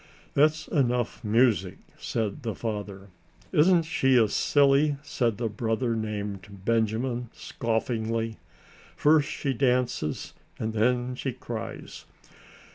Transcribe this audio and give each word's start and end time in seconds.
"That's 0.33 0.67
enough 0.69 1.23
music," 1.23 1.77
said 1.99 2.41
the 2.41 2.55
father. 2.55 3.09
"Isn't 3.51 3.83
she 3.83 4.15
a 4.17 4.27
silly?" 4.29 4.95
said 5.03 5.37
the 5.37 5.47
brother 5.47 5.95
named 5.95 6.63
Benjamin, 6.65 7.29
scoffingly; 7.33 8.37
"first 8.95 9.29
she 9.29 9.53
dances, 9.53 10.33
and 10.57 10.73
then 10.73 11.13
she 11.13 11.31
cries!" 11.33 12.05